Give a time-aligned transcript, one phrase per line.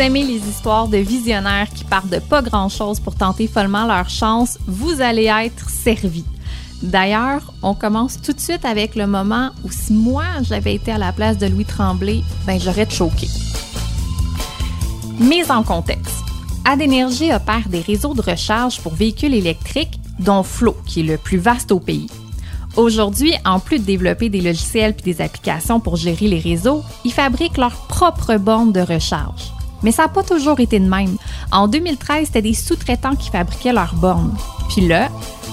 [0.00, 4.58] Aimez les histoires de visionnaires qui partent de pas grand-chose pour tenter follement leur chance,
[4.66, 6.24] vous allez être servi.
[6.82, 10.96] D'ailleurs, on commence tout de suite avec le moment où si moi j'avais été à
[10.96, 13.28] la place de Louis Tremblay, ben j'aurais choqué.
[15.18, 16.24] Mise en contexte.
[16.64, 21.38] Adénergie opère des réseaux de recharge pour véhicules électriques, dont Flow, qui est le plus
[21.38, 22.08] vaste au pays.
[22.76, 27.12] Aujourd'hui, en plus de développer des logiciels et des applications pour gérer les réseaux, ils
[27.12, 29.52] fabriquent leur propre borne de recharge.
[29.82, 31.16] Mais ça n'a pas toujours été de même.
[31.52, 34.34] En 2013, c'était des sous-traitants qui fabriquaient leurs bornes.
[34.68, 35.08] Puis là,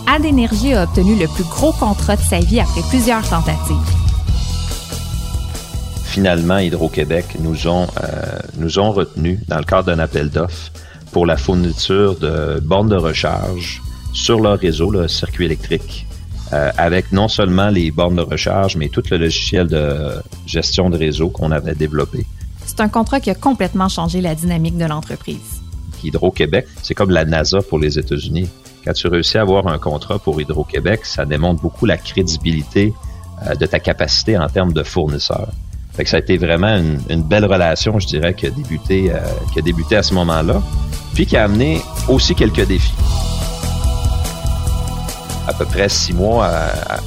[0.08, 3.76] Adénergie a obtenu le plus gros contrat de sa vie après plusieurs tentatives.
[6.06, 10.72] Finalement, Hydro-Québec nous ont, euh, nous ont retenus dans le cadre d'un appel d'offres
[11.12, 13.82] pour la fourniture de bornes de recharge
[14.14, 16.08] sur leur réseau, le circuit électrique,
[16.54, 20.14] euh, avec non seulement les bornes de recharge, mais tout le logiciel de
[20.46, 22.26] gestion de réseau qu'on avait développé.
[22.68, 25.62] C'est un contrat qui a complètement changé la dynamique de l'entreprise.
[26.04, 28.48] Hydro-Québec, c'est comme la NASA pour les États-Unis.
[28.86, 32.94] Quand tu réussis à avoir un contrat pour Hydro-Québec, ça démontre beaucoup la crédibilité
[33.48, 35.48] euh, de ta capacité en termes de fournisseur.
[35.94, 36.78] Fait ça a été vraiment
[37.10, 39.18] une, belle relation, je dirais, qui a débuté, euh,
[39.54, 40.62] qui a débuté à ce moment-là,
[41.16, 42.94] puis qui a amené aussi quelques défis
[45.48, 46.52] à peu près six mois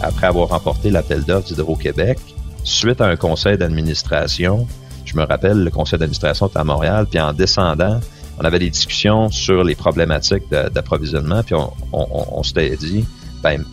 [0.01, 2.19] après avoir remporté l'appel d'offres d'Hydro-Québec,
[2.65, 4.67] suite à un conseil d'administration.
[5.11, 7.99] Je me rappelle, le conseil d'administration était à Montréal, puis en descendant,
[8.39, 13.05] on avait des discussions sur les problématiques d'approvisionnement, puis on, on, s'était dit,
[13.43, 13.65] ben,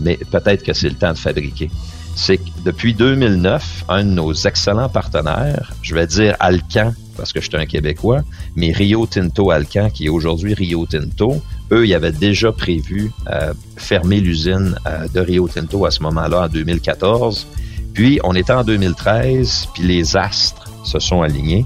[0.00, 1.70] mais peut-être que c'est le temps de fabriquer.
[2.14, 7.42] C'est que depuis 2009, un de nos excellents partenaires, je vais dire Alcan, parce que
[7.42, 8.22] je suis un Québécois,
[8.56, 13.52] mais Rio Tinto Alcan, qui est aujourd'hui Rio Tinto, eux, ils avaient déjà prévu euh,
[13.76, 17.46] fermer l'usine euh, de Rio Tinto à ce moment-là, en 2014.
[17.92, 21.64] Puis, on était en 2013, puis les astres se sont alignés.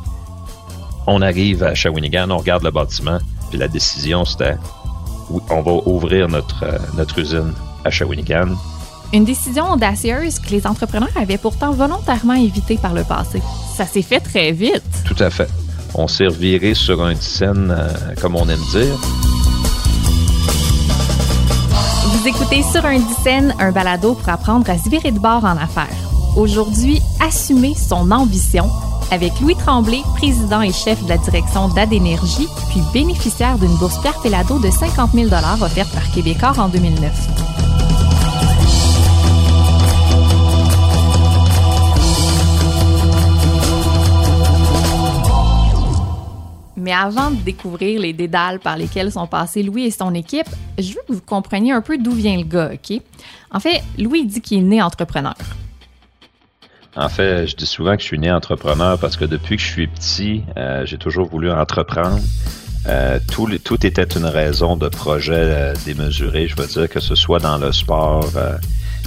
[1.06, 3.18] On arrive à Shawinigan, on regarde le bâtiment,
[3.50, 4.56] puis la décision, c'était
[5.50, 7.54] on va ouvrir notre, euh, notre usine
[7.84, 8.48] à Shawinigan.
[9.12, 13.42] Une décision audacieuse que les entrepreneurs avaient pourtant volontairement évitée par le passé.
[13.76, 14.82] Ça s'est fait très vite.
[15.04, 15.48] Tout à fait.
[15.94, 17.74] On s'est reviré sur un scène,
[18.20, 18.98] comme on aime dire.
[22.06, 25.56] Vous écoutez Sur un dixaine, un balado pour apprendre à se virer de bord en
[25.56, 25.88] affaires.
[26.36, 28.70] Aujourd'hui, assumer son ambition
[29.12, 34.18] avec Louis Tremblay, président et chef de la direction d'Adénergie, puis bénéficiaire d'une bourse Pierre
[34.22, 35.26] Pelado de 50 000
[35.60, 37.12] offerte par Québécois en 2009.
[46.76, 50.88] Mais avant de découvrir les dédales par lesquels sont passés Louis et son équipe, je
[50.88, 52.98] veux que vous compreniez un peu d'où vient le gars, OK?
[53.50, 55.34] En fait, Louis dit qu'il est né entrepreneur.
[56.94, 59.68] En fait, je dis souvent que je suis né entrepreneur parce que depuis que je
[59.68, 62.20] suis petit, euh, j'ai toujours voulu entreprendre.
[62.86, 67.14] Euh, tout, tout, était une raison de projet euh, démesuré, je veux dire, que ce
[67.14, 68.28] soit dans le sport,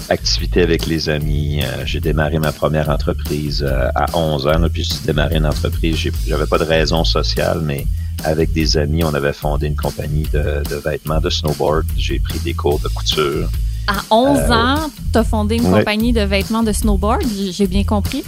[0.09, 1.61] activité avec les amis.
[1.85, 4.67] J'ai démarré ma première entreprise à 11 ans.
[4.71, 5.97] puis j'ai démarré une entreprise.
[6.25, 7.85] J'avais pas de raison sociale, mais
[8.23, 11.85] avec des amis, on avait fondé une compagnie de, vêtements de snowboard.
[11.97, 13.47] J'ai pris des cours de couture.
[13.87, 17.83] À 11 euh, ans, tu as fondé une compagnie de vêtements de snowboard, j'ai bien
[17.83, 18.23] compris?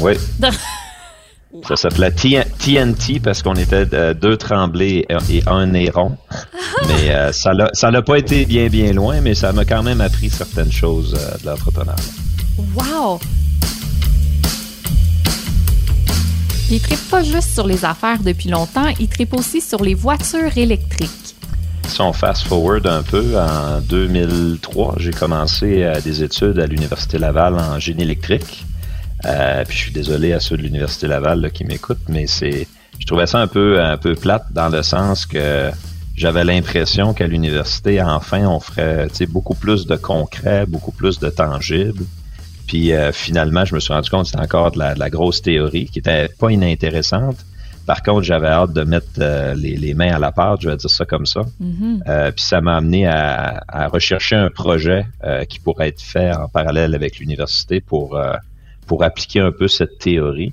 [0.00, 0.12] Oui.
[1.66, 6.16] Ça s'appelait TNT parce qu'on était deux tremblés et un néron.
[6.88, 10.30] mais euh, ça l'a pas été bien bien loin, mais ça m'a quand même appris
[10.30, 11.96] certaines choses euh, de l'entrepreneuriat.
[12.76, 13.18] Wow!
[16.70, 20.56] Il tripe pas juste sur les affaires depuis longtemps, il tripe aussi sur les voitures
[20.56, 21.29] électriques.
[21.90, 27.18] Si on fast forward un peu, en 2003, j'ai commencé euh, des études à l'Université
[27.18, 28.64] Laval en génie électrique.
[29.26, 32.68] Euh, puis je suis désolé à ceux de l'Université Laval qui m'écoutent, mais c'est
[33.00, 35.70] je trouvais ça un peu un peu plate dans le sens que
[36.14, 42.04] j'avais l'impression qu'à l'université, enfin, on ferait beaucoup plus de concret, beaucoup plus de tangible.
[42.68, 45.86] Puis euh, finalement, je me suis rendu compte que c'était encore de la, grosse théorie
[45.86, 47.44] qui était pas inintéressante.
[47.90, 50.88] Par contre, j'avais hâte de mettre euh, les, mains à la pâte, je vais dire
[50.88, 51.40] ça comme ça.
[51.60, 52.32] Mm-hmm.
[52.32, 55.06] puis ça m'a amené à, à, rechercher un projet
[55.48, 58.16] qui pourrait être fait en parallèle avec l'université pour
[58.86, 60.52] pour appliquer un peu cette théorie.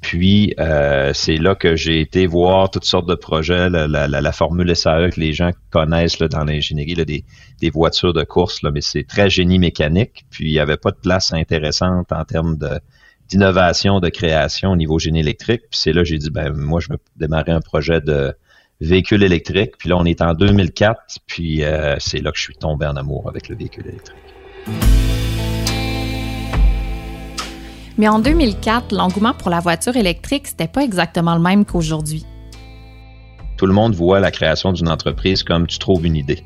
[0.00, 5.10] Puis euh, c'est là que j'ai été voir toutes sortes de projets, la, formule SAE
[5.10, 7.24] que les gens connaissent dans l'ingénierie, des,
[7.60, 10.24] des voitures de course, là, mais c'est très génie mécanique.
[10.30, 12.80] Puis il n'y avait pas de place intéressante en termes de
[13.30, 15.62] d'innovation, de création au niveau génie électrique.
[15.70, 18.34] Puis c'est là que j'ai dit, ben moi, je vais démarrer un projet de
[18.80, 19.76] véhicule électrique.
[19.78, 22.96] Puis là, on est en 2004, puis euh, c'est là que je suis tombé en
[22.96, 24.16] amour avec le véhicule électrique.
[27.98, 32.24] Mais en 2004, l'engouement pour la voiture électrique, c'était pas exactement le même qu'aujourd'hui.
[33.58, 36.42] Tout le monde voit la création d'une entreprise comme tu trouves une idée.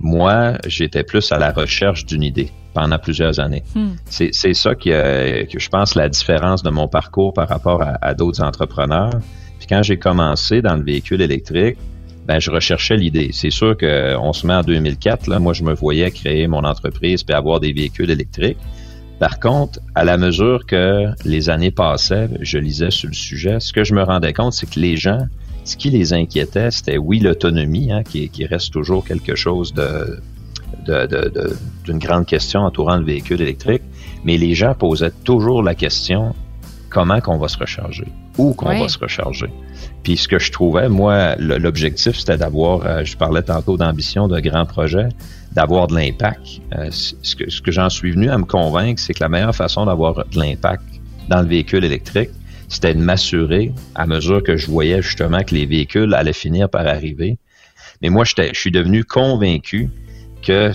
[0.00, 3.62] Moi, j'étais plus à la recherche d'une idée pendant plusieurs années.
[3.74, 3.92] Hmm.
[4.06, 8.42] C'est ça qui, que je pense la différence de mon parcours par rapport à, d'autres
[8.42, 9.18] entrepreneurs.
[9.58, 11.78] Puis quand j'ai commencé dans le véhicule électrique,
[12.26, 13.30] ben je recherchais l'idée.
[13.32, 15.28] C'est sûr qu'on se met en 2004.
[15.28, 18.58] Là, moi, je me voyais créer mon entreprise puis avoir des véhicules électriques.
[19.18, 23.72] Par contre, à la mesure que les années passaient, je lisais sur le sujet, ce
[23.72, 25.20] que je me rendais compte, c'est que les gens,
[25.66, 30.20] ce qui les inquiétait, c'était oui l'autonomie, hein, qui, qui, reste toujours quelque chose de
[31.84, 33.82] d'une grande question entourant le véhicule électrique,
[34.24, 36.34] mais les gens posaient toujours la question
[36.90, 38.06] comment qu'on va se recharger,
[38.38, 39.50] où qu'on va se recharger?
[40.02, 44.38] Puis ce que je trouvais, moi, l'objectif, c'était d'avoir, euh, je parlais tantôt d'ambition, de
[44.40, 45.08] grands projets,
[45.52, 46.60] d'avoir de l'impact.
[46.76, 49.54] Euh, ce que, ce que j'en suis venu à me convaincre, c'est que la meilleure
[49.54, 50.84] façon d'avoir de l'impact
[51.28, 52.30] dans le véhicule électrique,
[52.68, 56.86] c'était de m'assurer, à mesure que je voyais justement que les véhicules allaient finir par
[56.86, 57.38] arriver.
[58.02, 59.90] Mais moi, je suis devenu convaincu
[60.42, 60.72] qu'il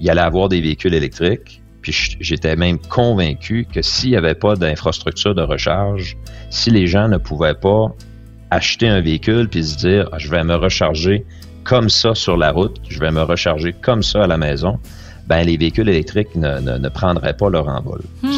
[0.00, 1.62] y avoir des véhicules électriques.
[1.82, 6.16] Puis j'étais même convaincu que s'il n'y avait pas d'infrastructure de recharge,
[6.48, 7.94] si les gens ne pouvaient pas
[8.50, 11.26] acheter un véhicule puis se dire ah, je vais me recharger
[11.62, 14.78] comme ça sur la route, je vais me recharger comme ça à la maison,
[15.26, 18.02] ben les véhicules électriques ne, ne, prendraient pas leur envol.
[18.22, 18.30] Hmm.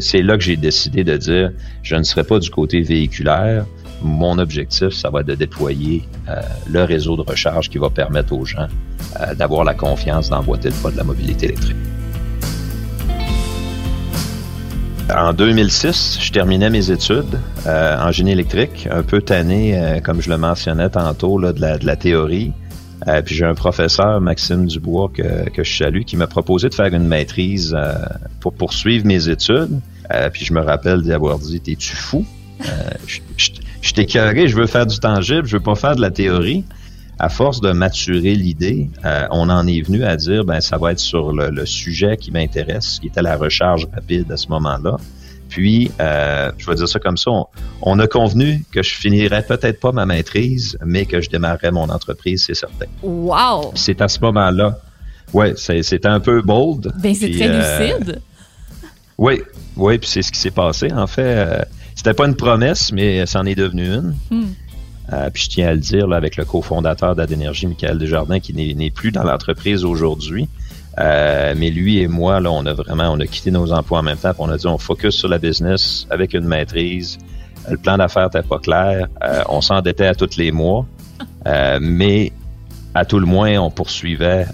[0.00, 3.66] C'est là que j'ai décidé de dire je ne serai pas du côté véhiculaire.
[4.00, 8.32] Mon objectif, ça va être de déployer euh, le réseau de recharge qui va permettre
[8.32, 8.68] aux gens
[9.20, 11.76] euh, d'avoir la confiance d'emboîter le pas de la mobilité électrique.
[15.14, 20.28] En 2006, je terminais mes études euh, en génie électrique, un peu tanné, comme je
[20.28, 22.52] le mentionnais tantôt, là, de, la, de la théorie.
[23.06, 26.74] Euh, puis j'ai un professeur, Maxime Dubois, que, que je salue, qui m'a proposé de
[26.74, 27.76] faire une maîtrise
[28.40, 29.80] pour poursuivre mes études.
[30.32, 32.26] puis je me rappelle d'y avoir dit, t'es-tu fou?
[33.06, 33.50] je, je,
[33.82, 36.64] je t'ai je veux faire du tangible, je veux pas faire de la théorie
[37.18, 40.92] à force de maturer l'idée, euh, on en est venu à dire ben ça va
[40.92, 44.96] être sur le, sujet qui m'intéresse, qui était la recharge rapide à ce moment-là.
[45.48, 47.30] Puis, euh, je vais dire ça comme ça,
[47.82, 51.88] on, a convenu que je finirais peut-être pas ma maîtrise, mais que je démarrerais mon
[51.88, 52.86] entreprise, c'est certain.
[53.02, 53.72] Wow!
[53.74, 54.78] C'est à ce moment-là.
[55.32, 56.92] Ouais, c'était un peu bold.
[57.00, 58.20] Ben, c'est très euh, lucide.
[59.16, 59.42] Oui,
[59.76, 60.92] oui, puis c'est ce qui s'est passé.
[60.92, 64.14] En fait, c'était pas une promesse, mais ça en est devenu une.
[64.30, 64.46] Hmm.
[65.12, 68.52] Euh, puis je tiens à le dire là, avec le cofondateur d'Adénergie, Michael Desjardins, qui
[68.52, 70.48] n'est plus dans l'entreprise aujourd'hui.
[70.98, 74.02] Euh, mais lui et moi, là, on a vraiment, on a quitté nos emplois en
[74.02, 74.32] même temps.
[74.38, 77.18] on a dit, on focus sur la business avec une maîtrise.
[77.70, 79.08] Le plan d'affaires n'était pas clair.
[79.22, 80.86] Euh, on s'endettait à tous les mois.
[81.80, 82.32] mais
[82.94, 84.46] à tout le moins, on poursuivait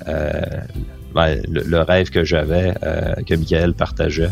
[1.15, 2.75] ben, le, rêve que j'avais,
[3.27, 4.31] que Michael partageait,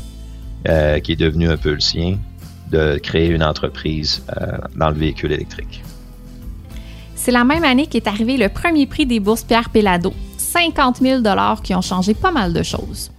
[1.02, 2.18] qui est devenu un peu le sien,
[2.70, 4.24] de créer une entreprise
[4.76, 5.82] dans le véhicule électrique.
[7.14, 10.12] C'est la même année qu'est arrivé le premier prix des bourses Pierre Pellado,
[10.52, 11.22] 50 000
[11.62, 13.10] qui ont changé pas mal de choses.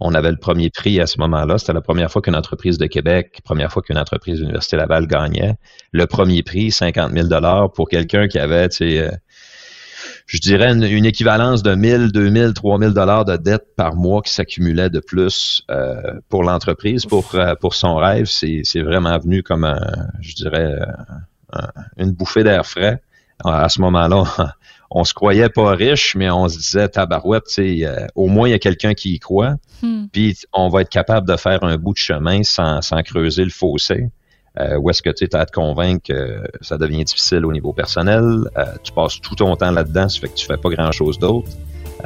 [0.00, 1.56] On avait le premier prix à ce moment-là.
[1.58, 5.06] C'était la première fois qu'une entreprise de Québec, première fois qu'une entreprise de l'Université Laval
[5.06, 5.54] gagnait.
[5.92, 9.10] Le premier prix, 50 000 pour quelqu'un qui avait, tu sais, euh,
[10.26, 14.90] je dirais une, équivalence de 1000, 2000, 3000 dollars de dette par mois qui s'accumulait
[14.90, 18.26] de plus euh, pour l'entreprise, pour euh, pour son rêve.
[18.26, 19.80] C'est vraiment venu comme un,
[20.20, 20.76] je dirais,
[21.96, 23.00] une bouffée d'air frais
[23.44, 24.24] à ce moment-là,
[24.94, 28.54] on se croyait pas riche, mais on se disait tabarouette, euh, au moins il y
[28.54, 30.06] a quelqu'un qui y croit, hmm.
[30.12, 34.08] puis on va être capable de faire un bout de chemin sans, creuser le fossé.
[34.60, 37.72] Euh, où est-ce que tu as à te convaincre que ça devient difficile au niveau
[37.72, 41.18] personnel, euh, tu passes tout ton temps là-dedans, ça fait que tu fais pas grand-chose
[41.18, 41.48] d'autre.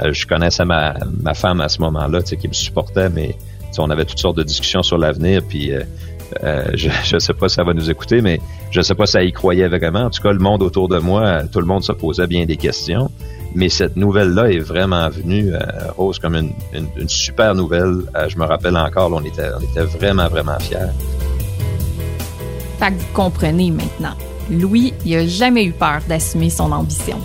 [0.00, 3.34] Euh, je connaissais ma, ma femme à ce moment-là, qui me supportait, mais
[3.78, 5.72] on avait toutes sortes de discussions sur l'avenir, puis
[6.42, 8.40] euh, je ne sais pas si ça va nous écouter, mais
[8.70, 10.04] je ne sais pas si ça y croyait vraiment.
[10.04, 12.56] En tout cas, le monde autour de moi, tout le monde se posait bien des
[12.56, 13.10] questions.
[13.54, 15.58] Mais cette nouvelle-là est vraiment venue, euh,
[15.96, 18.02] Rose, comme une, super nouvelle.
[18.14, 20.92] Euh, je me rappelle encore, on, était, on était vraiment, vraiment fiers.
[22.78, 24.14] Fait que vous comprenez maintenant.
[24.50, 27.18] Louis, il n'a jamais eu peur d'assumer son ambition.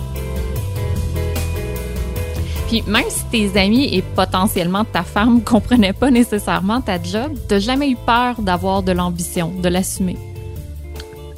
[2.72, 7.32] Puis même si tes amis et potentiellement ta femme ne comprenaient pas nécessairement ta job,
[7.46, 10.16] t'as jamais eu peur d'avoir de l'ambition, de l'assumer?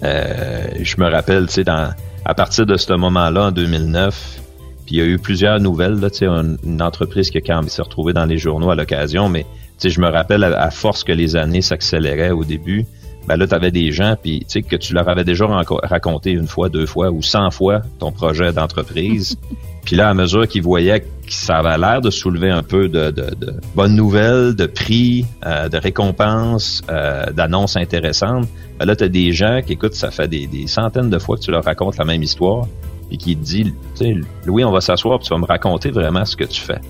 [0.04, 4.40] Euh, je me rappelle, tu sais, à partir de ce moment-là, en 2009,
[4.86, 7.82] puis il y a eu plusieurs nouvelles, là, tu sais, une, entreprise qui a s'est
[7.82, 9.48] retrouvée dans les journaux à l'occasion, mais tu
[9.78, 12.86] sais, je me rappelle à, force que les années s'accéléraient au début,
[13.26, 16.30] ben là, tu avais des gens, puis tu sais, que tu leur avais déjà raconté
[16.30, 19.36] une fois, deux fois ou cent fois ton projet d'entreprise.
[19.84, 23.14] Puis là, à mesure qu'il voyait que ça avait l'air de soulever un peu de,
[23.74, 28.48] bonnes nouvelles, de prix, euh, de récompenses, euh, d'annonces intéressantes,
[28.78, 31.42] ben là, tu as des gens qui, écoutent, ça fait des, centaines de fois que
[31.42, 32.66] tu leur racontes la même histoire,
[33.10, 35.90] et qui te disent, tu sais, Louis, on va s'asseoir, puis tu vas me raconter
[35.90, 36.80] vraiment ce que tu fais.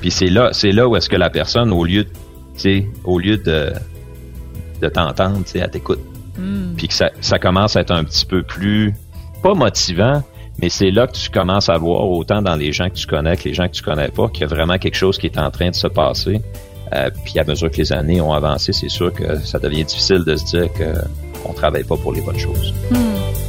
[0.00, 2.10] Puis c'est là, c'est là où est-ce que la personne, au lieu, tu
[2.56, 3.72] sais, au lieu de,
[4.82, 6.00] de t'entendre, tu sais, elle t'écoute.
[6.38, 6.74] Hmm.
[6.76, 8.94] Puis que ça, ça commence à être un petit peu plus,
[9.42, 10.22] pas motivant,
[10.60, 13.36] mais c'est là que tu commences à voir, autant dans les gens que tu connais
[13.36, 15.38] que les gens que tu connais pas, qu'il y a vraiment quelque chose qui est
[15.38, 16.40] en train de se passer.
[16.94, 20.24] Euh, puis à mesure que les années ont avancé, c'est sûr que ça devient difficile
[20.24, 22.72] de se dire qu'on travaille pas pour les bonnes choses.
[22.90, 23.45] Hmm.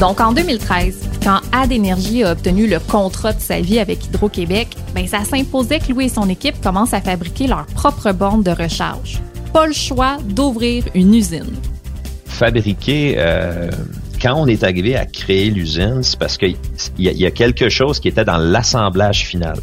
[0.00, 5.06] Donc en 2013, quand Ad a obtenu le contrat de sa vie avec Hydro-Québec, ben,
[5.06, 9.20] ça s'imposait que Louis et son équipe commencent à fabriquer leur propre borne de recharge.
[9.52, 11.54] Pas le choix d'ouvrir une usine.
[12.26, 13.70] Fabriquer, euh,
[14.20, 16.56] quand on est arrivé à créer l'usine, c'est parce qu'il
[16.98, 19.58] y, y, a quelque chose qui était dans l'assemblage final.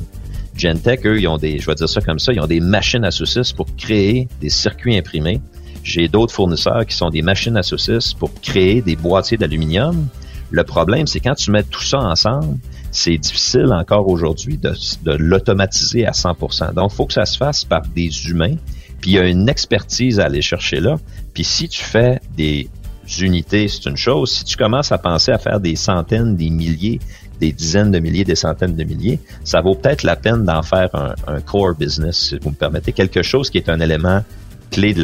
[0.56, 3.12] Gentech, eux, ils ont des, je vais dire ça ça, ils ont des machines à
[3.12, 5.42] saucisses pour créer des circuits imprimés.
[5.84, 10.08] J'ai d'autres fournisseurs qui sont des machines à saucisses pour créer des boîtiers d'aluminium.
[10.52, 12.58] Le problème, c'est quand tu mets tout ça ensemble,
[12.92, 14.74] c'est difficile encore aujourd'hui de,
[15.18, 16.74] l'automatiser à 100%.
[16.74, 18.56] Donc, il faut que ça se fasse par des humains.
[19.00, 20.98] Puis, il y a une expertise à aller chercher là.
[21.34, 22.70] Puis, si tu fais des
[23.22, 24.32] unités, c'est une chose.
[24.32, 27.00] Si tu commences à penser à faire des centaines, des milliers,
[27.40, 30.90] des dizaines de milliers, des centaines de milliers, ça vaut peut-être la peine d'en faire
[30.94, 34.24] un, core business, si vous me permettez, quelque chose qui est un élément
[34.70, 35.02] clé de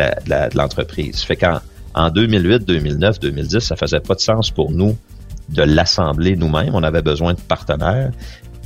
[0.55, 1.21] l'entreprise.
[1.21, 1.59] fait qu'en
[1.93, 4.95] en 2008, 2009, 2010, ça faisait pas de sens pour nous
[5.49, 6.73] de l'assembler nous-mêmes.
[6.73, 8.11] On avait besoin de partenaires.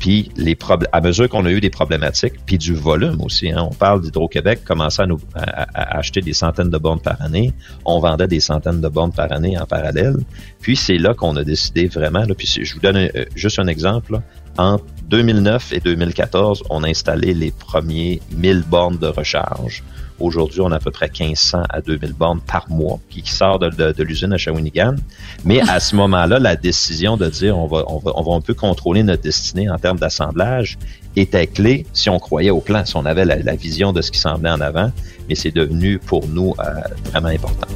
[0.01, 0.57] Puis les
[0.91, 3.51] à mesure qu'on a eu des problématiques, puis du volume aussi.
[3.51, 7.53] Hein, on parle d'Hydro-Québec commençait à, nous, à, acheter des centaines de bornes par année.
[7.85, 10.15] On vendait des centaines de bornes par année en parallèle.
[10.59, 12.25] Puis c'est là qu'on a décidé vraiment.
[12.25, 14.19] Là, puis je vous donne euh, juste un exemple.
[14.57, 19.83] Entre 2009 et 2014, on a installé les premiers 1000 bornes de recharge.
[20.19, 24.03] Aujourd'hui, on a à peu près 1500 à 2000 bornes par mois qui, sortent de,
[24.03, 24.95] l'usine à Shawinigan.
[25.43, 28.41] Mais à ce moment-là, la décision de dire on va, on va, on va un
[28.41, 30.77] peu contrôler notre destinée en termes d'assemblage
[31.17, 34.19] était clé si on croyait au plan, si on avait la, vision de ce qui
[34.19, 34.91] s'en venait en avant.
[35.27, 36.63] Mais c'est devenu pour nous euh,
[37.11, 37.67] vraiment important.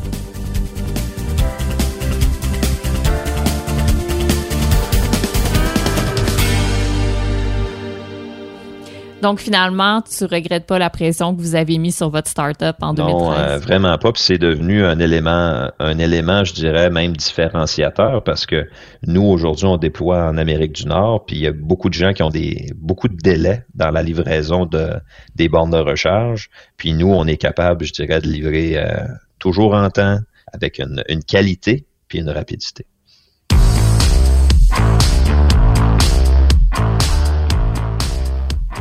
[9.25, 12.93] Donc finalement, tu regrettes pas la pression que vous avez mis sur votre startup en
[12.93, 14.11] 2013 Non, euh, vraiment pas.
[14.11, 18.69] Puis c'est devenu un élément, un élément, je dirais même différenciateur parce que
[19.07, 22.13] nous aujourd'hui on déploie en Amérique du Nord, puis il y a beaucoup de gens
[22.13, 24.91] qui ont des beaucoup de délais dans la livraison de
[25.33, 26.51] des bornes de recharge.
[26.77, 29.07] Puis nous, on est capable, je dirais, de livrer euh,
[29.39, 30.19] toujours en temps,
[30.53, 32.85] avec une, une qualité puis une rapidité.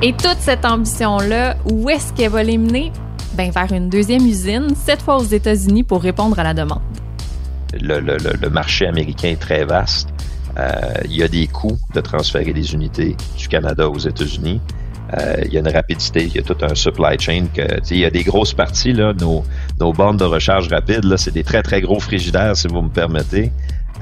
[0.02, 2.92] Et toute cette ambition-là, où est-ce qu'elle va les mener?
[3.34, 6.82] Ben, vers une deuxième usine, cette fois aux États-Unis pour répondre à la demande.
[7.72, 10.08] Le, marché américain est très vaste.
[10.56, 10.70] Euh,
[11.06, 14.60] il y a des coûts de transférer des unités du Canada aux États-Unis.
[15.18, 17.46] Euh, il y a une rapidité, il y a tout un supply chain.
[17.52, 19.44] Que, il y a des grosses parties, là, nos,
[19.80, 22.90] nos bornes de recharge rapide, là, c'est des très, très gros frigidaires, si vous me
[22.90, 23.52] permettez.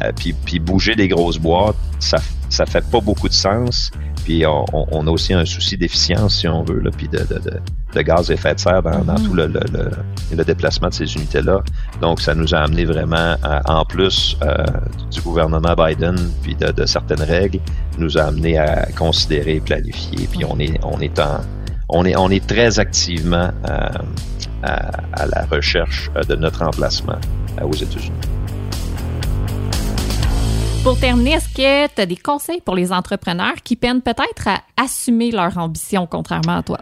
[0.02, 2.18] Euh, puis, bouger des grosses boîtes, ça,
[2.48, 3.90] ça fait pas beaucoup de sens.
[4.24, 7.38] Puis on, on, a aussi un souci d'efficience, si on veut, là, puis de, de,
[7.38, 7.60] de,
[7.94, 9.24] de, gaz à effet de serre dans, dans mm-hmm.
[9.24, 9.60] tout le, le,
[10.36, 11.60] le, déplacement de ces unités-là.
[12.00, 13.36] Donc, ça nous a amené vraiment,
[13.66, 14.64] en plus euh,
[15.10, 17.58] du gouvernement Biden, puis de, de, certaines règles,
[17.98, 20.28] nous a amené à considérer, planifier.
[20.30, 21.40] Puis on est, on est en,
[21.88, 23.88] on est, on est très activement euh,
[24.62, 27.18] à, à, la recherche de notre emplacement
[27.60, 28.12] euh, aux États-Unis.
[30.82, 34.62] Pour terminer, est-ce que tu as des conseils pour les entrepreneurs qui peinent peut-être à
[34.76, 36.78] assumer leur ambition, contrairement à toi?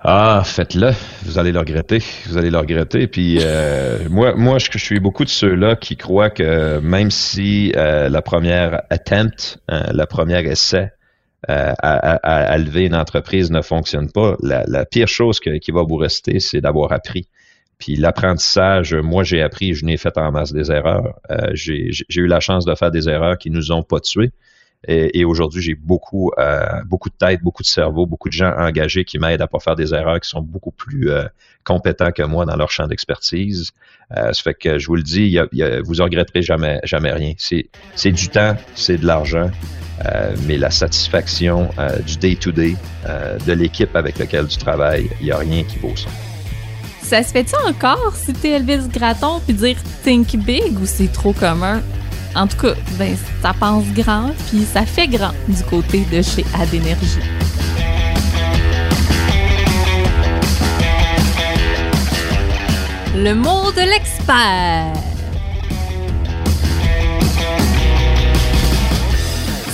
[0.00, 0.90] Ah, faites-le.
[1.22, 2.02] Vous allez le regretter.
[2.26, 3.06] Vous allez le regretter.
[3.06, 8.08] Puis euh, moi, moi, je, suis beaucoup de ceux-là qui croient que même si euh,
[8.08, 10.90] la première attempt, hein, la première essai
[11.48, 16.40] euh, à, lever une entreprise ne fonctionne pas, la, pire chose qui va vous rester,
[16.40, 17.28] c'est d'avoir appris.
[17.78, 21.20] Puis l'apprentissage, moi j'ai appris, je n'ai fait en masse des erreurs.
[21.30, 24.32] Euh, j'ai eu la chance de faire des erreurs qui nous ont pas tués.
[24.86, 29.04] Et, aujourd'hui, j'ai beaucoup, euh, beaucoup de tête, beaucoup de cerveau, beaucoup de gens engagés
[29.04, 31.24] qui m'aident à pas faire des erreurs, qui sont beaucoup plus euh,
[31.64, 33.72] compétents que moi dans leur champ d'expertise.
[34.14, 37.10] ça fait que je vous le dis, y a, y a, vous regretterez jamais, jamais
[37.10, 37.32] rien.
[37.38, 39.50] C'est du temps, c'est de l'argent,
[40.46, 41.70] mais la satisfaction
[42.06, 45.96] du day-to-day, -day, de l'équipe avec laquelle tu travailles, il n'y a rien qui vaut
[45.96, 46.08] ça.
[47.08, 51.80] Ça se fait-tu encore citer Elvis Gratton puis dire Think Big ou c'est trop commun?
[52.36, 56.44] En tout cas, ben, ça pense grand puis ça fait grand du côté de chez
[56.60, 57.18] Adénergie.
[63.16, 64.92] Le mot de l'expert.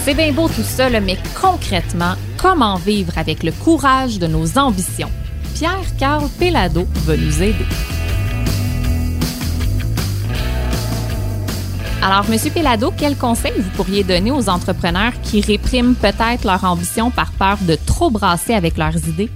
[0.05, 5.11] C'est bien beau tout ça, mais concrètement, comment vivre avec le courage de nos ambitions?
[5.55, 7.65] Pierre-Carl Pelado va nous aider.
[12.03, 17.11] Alors, Monsieur Pelado, quel conseil vous pourriez donner aux entrepreneurs qui répriment peut-être leur ambition
[17.11, 19.31] par peur de trop brasser avec leurs idées?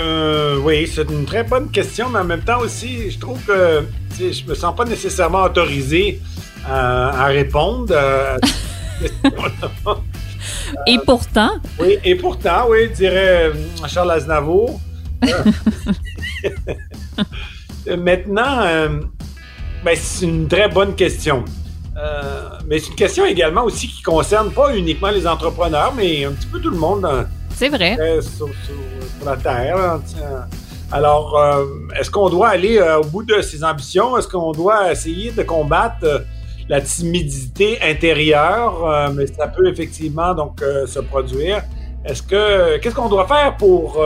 [0.00, 3.86] Euh, oui, c'est une très bonne question, mais en même temps aussi, je trouve que
[4.18, 6.20] je me sens pas nécessairement autorisé
[6.68, 7.86] euh, à répondre.
[7.92, 8.36] Euh,
[10.86, 11.52] et pourtant.
[11.78, 13.52] Oui, et pourtant, oui, dirait
[13.86, 14.80] Charles Aznavour.
[17.86, 18.66] Maintenant,
[19.84, 21.44] ben, c'est une très bonne question.
[22.66, 26.46] mais c'est une question également aussi qui concerne pas uniquement les entrepreneurs, mais un petit
[26.46, 27.08] peu tout le monde.
[27.54, 27.96] C'est vrai.
[28.20, 28.48] Sur,
[29.24, 30.00] la Terre.
[30.90, 31.66] Alors, euh,
[31.98, 34.16] est-ce qu'on doit aller euh, au bout de ses ambitions?
[34.16, 36.18] Est-ce qu'on doit essayer de combattre euh,
[36.68, 39.12] la timidité intérieure?
[39.14, 41.62] mais ça peut effectivement donc se produire.
[42.04, 44.02] Est-ce que qu'est-ce qu'on doit faire pour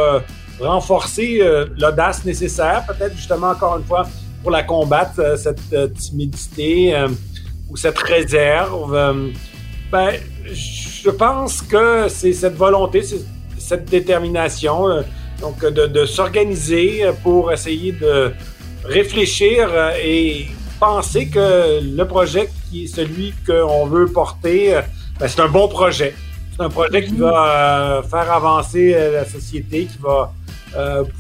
[0.61, 1.41] renforcer
[1.77, 2.85] l'audace nécessaire?
[2.87, 4.07] Peut-être justement encore une fois
[4.43, 6.95] pour la combattre cette timidité
[7.69, 9.27] ou cette réserve?
[9.93, 10.15] ben,
[10.51, 13.21] je pense que c'est cette volonté, c'est
[13.59, 15.03] cette détermination, euh,
[15.41, 18.33] donc de, s'organiser pour essayer de
[18.85, 20.47] réfléchir euh, et
[20.83, 24.83] penser que le projet qui est celui qu'on veut porter, euh,
[25.21, 26.15] ben, c'est un bon projet.
[26.57, 30.33] C'est un projet qui va faire avancer la société, qui va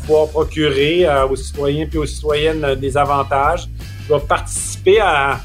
[0.00, 3.64] pouvoir procurer aux citoyens et aux citoyennes des avantages,
[4.02, 5.40] qui va participer à,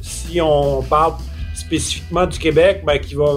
[0.00, 1.14] si on parle
[1.54, 3.30] spécifiquement du Québec, ben, qui va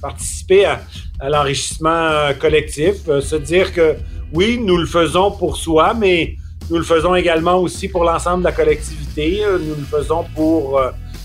[0.00, 0.80] participer à,
[1.20, 3.08] à l'enrichissement euh, collectif.
[3.08, 3.96] Euh, se dire que
[4.32, 6.36] oui, nous le faisons pour soi, mais
[6.70, 9.44] nous le faisons également aussi pour l'ensemble de la collectivité.
[9.44, 10.80] Euh, nous le faisons pour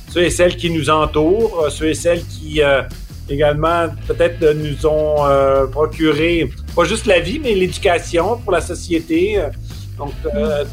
[0.09, 2.61] ceux et celles qui nous entourent, ceux et celles qui
[3.29, 5.17] également peut-être nous ont
[5.71, 9.39] procuré pas juste la vie, mais l'éducation pour la société.
[9.99, 10.13] Donc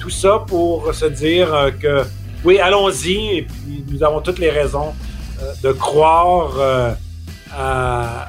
[0.01, 2.05] tout ça pour se dire que
[2.45, 4.95] oui, allons-y, et puis nous avons toutes les raisons
[5.63, 6.97] de croire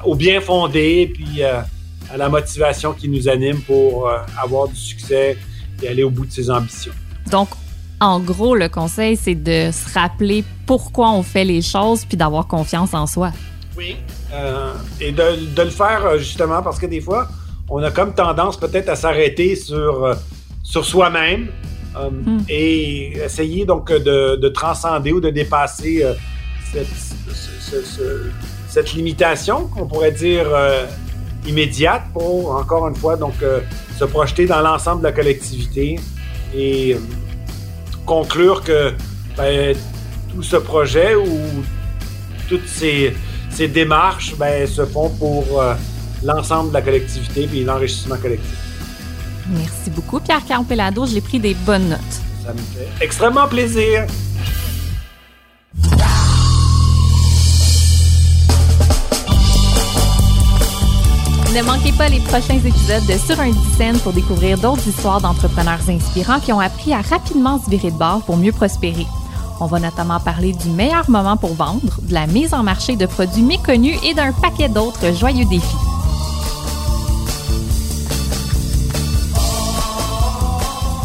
[0.04, 1.60] au bien fondé, puis euh,
[2.12, 5.36] à la motivation qui nous anime pour euh, avoir du succès
[5.82, 6.92] et aller au bout de ses ambitions.
[7.30, 7.48] Donc,
[8.00, 12.46] en gros, le conseil, c'est de se rappeler pourquoi on fait les choses, puis d'avoir
[12.46, 13.32] confiance en soi.
[13.76, 13.96] Oui.
[14.32, 17.28] Euh, et de, de, le faire justement parce que des fois,
[17.70, 20.16] on a comme tendance peut-être à s'arrêter sur,
[20.62, 21.48] sur soi-même
[21.98, 22.40] hmm.
[22.48, 26.04] et essayer donc de, de, transcender ou de dépasser
[26.72, 26.88] cette,
[27.60, 28.30] ce,
[28.68, 30.86] cette limitation qu'on pourrait dire euh,
[31.46, 33.60] immédiate pour, encore une fois, donc euh,
[33.98, 35.98] se projeter dans l'ensemble de la collectivité
[36.54, 36.98] et euh,
[38.06, 38.92] conclure que
[39.36, 39.76] ben,
[40.32, 41.26] tout ce projet ou
[42.48, 43.14] toutes ces,
[43.68, 45.62] démarches ben, se font pour
[46.22, 48.56] l'ensemble de la collectivité et l'enrichissement collectif.
[49.48, 51.06] Merci beaucoup, Pierre Campelado.
[51.06, 51.98] J'ai pris des bonnes notes.
[52.44, 54.06] Ça me fait extrêmement plaisir.
[61.58, 65.90] Ne manquez pas les prochains épisodes de Sur un scène pour découvrir d'autres histoires d'entrepreneurs
[65.90, 69.06] inspirants qui ont appris à rapidement se virer de bord pour mieux prospérer.
[69.60, 73.06] On va notamment parler du meilleur moment pour vendre, de la mise en marché de
[73.06, 75.87] produits méconnus et d'un paquet d'autres joyeux défis.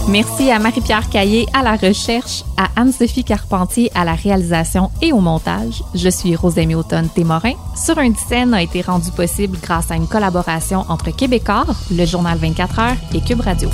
[0.08, 5.20] Merci à Marie-Pierre Caillé à la recherche, à Anne-Sophie Carpentier à la réalisation et au
[5.20, 5.82] montage.
[5.96, 7.54] Je suis Rosemie Automne Témorin.
[7.76, 12.38] Sur un scène a été rendu possible grâce à une collaboration entre Québecor, le journal
[12.38, 13.70] 24 heures et Cube Radio.